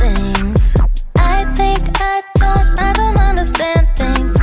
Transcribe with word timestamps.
Things. 0.00 0.74
I 1.18 1.44
think 1.54 1.80
I 2.00 2.22
don't, 2.40 2.80
I 2.80 2.92
don't 2.94 3.20
understand 3.20 3.86
things. 3.94 4.34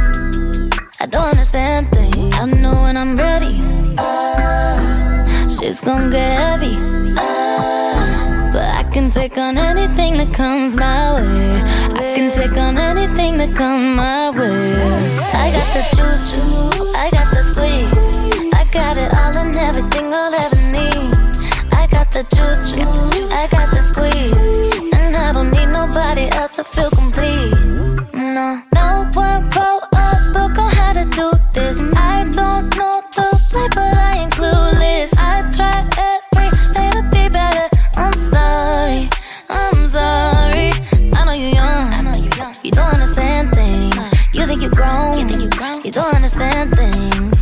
I 1.02 1.08
don't 1.08 1.30
understand 1.34 1.92
things. 1.96 2.34
I 2.34 2.46
know 2.62 2.84
when 2.84 2.96
I'm 2.96 3.16
ready. 3.16 3.60
Uh, 3.98 5.48
shit's 5.48 5.82
gonna 5.82 6.12
get 6.12 6.38
heavy. 6.38 6.76
Uh, 7.18 8.52
but 8.54 8.70
I 8.82 8.84
can 8.94 9.10
take 9.10 9.36
on 9.40 9.58
anything 9.58 10.18
that 10.18 10.32
comes 10.32 10.76
my 10.76 11.16
way. 11.16 11.62
I 12.02 12.14
can 12.16 12.32
take 12.32 12.56
on 12.56 12.78
anything 12.78 13.38
that 13.40 13.56
comes 13.56 13.98
my 13.98 14.30
way. 14.30 14.76
I 15.44 15.50
got 15.58 15.68
the 15.74 15.84
juice, 15.96 16.77
feel 26.74 26.90
complete. 26.92 27.54
No, 28.14 28.62
no 28.74 29.10
one 29.14 29.50
wrote 29.50 29.84
a 29.94 30.32
book 30.34 30.58
on 30.58 30.72
how 30.72 30.94
to 30.94 31.06
do 31.20 31.32
this. 31.54 31.78
I 31.96 32.24
don't 32.32 32.76
know 32.78 32.96
the 33.16 33.28
way, 33.54 33.68
but 33.76 33.98
I 33.98 34.22
ain't 34.22 34.32
clueless. 34.34 35.12
I 35.18 35.50
try 35.56 35.78
every 36.10 36.50
day 36.76 36.90
to 36.98 37.04
be 37.14 37.30
better. 37.30 37.68
I'm 37.98 38.14
sorry, 38.14 39.10
I'm 39.50 39.80
sorry. 39.98 40.72
I 41.16 41.20
know 41.26 41.34
you're 41.34 41.56
young. 41.62 41.94
I 41.98 42.02
know 42.02 42.16
you're 42.18 42.38
young. 42.38 42.54
You 42.64 42.72
don't 42.72 42.94
understand 42.94 43.54
things. 43.56 43.96
You 44.36 44.46
think 44.46 44.62
you're 44.62 44.72
grown. 44.72 45.18
You 45.18 45.26
think 45.28 45.42
you're 45.42 45.60
grown. 45.60 45.84
You 45.84 45.92
don't 45.92 46.16
understand 46.16 46.76
things. 46.76 47.37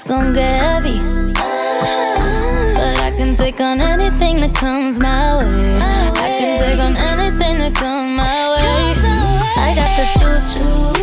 Shit's 0.00 0.10
gonna 0.10 0.32
get 0.32 0.60
heavy. 0.60 0.98
But 1.34 3.00
I 3.00 3.12
can 3.16 3.36
take 3.36 3.60
on 3.60 3.80
anything 3.80 4.40
that 4.40 4.54
comes 4.54 4.98
my 4.98 5.36
way. 5.38 5.78
I 5.78 6.28
can 6.38 6.58
take 6.58 6.80
on 6.80 6.96
anything 6.96 7.58
that 7.58 7.74
comes 7.74 8.16
my 8.16 8.48
way. 8.54 8.94
I 9.56 9.74
got 9.74 9.90
the 9.98 10.06
juice, 10.18 10.99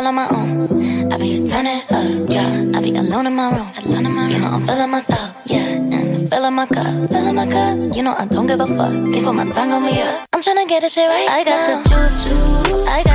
all 0.00 0.06
on 0.06 0.14
my 0.14 0.28
own. 0.28 1.12
I 1.12 1.18
be 1.18 1.46
turning 1.46 1.82
up, 1.90 2.30
yeah. 2.30 2.72
I 2.74 2.80
be 2.80 2.96
alone 2.96 3.26
in 3.26 3.34
my 3.36 3.48
room. 3.54 3.68
You 3.84 4.38
know 4.38 4.48
I'm 4.56 4.66
feeling 4.66 4.90
myself, 4.90 5.36
yeah. 5.44 5.66
And 5.68 5.94
I'm 5.94 6.28
feeling 6.28 6.54
my 6.54 6.66
cup, 6.66 7.10
feeling 7.10 7.34
my 7.34 7.46
cup. 7.46 7.96
You 7.96 8.02
know 8.02 8.14
I 8.16 8.24
don't 8.26 8.46
give 8.46 8.60
a 8.60 8.66
fuck. 8.66 8.94
Before 9.12 9.34
my 9.34 9.44
tongue 9.50 9.72
on 9.72 9.82
me 9.84 10.00
up, 10.00 10.26
I'm 10.32 10.40
tryna 10.40 10.66
get 10.68 10.80
this 10.80 10.94
shit 10.94 11.06
right. 11.06 11.28
I 11.28 11.44
got 11.44 11.60
the 11.68 11.90
juice, 11.90 12.30
I 12.30 12.30
got 12.30 12.38
the 12.38 12.48
squeeze. 12.48 12.88
I 12.88 13.02
got 13.04 13.09